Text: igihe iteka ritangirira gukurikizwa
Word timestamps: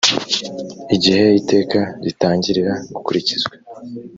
igihe 0.95 1.23
iteka 1.39 1.79
ritangirira 2.03 2.73
gukurikizwa 2.93 3.53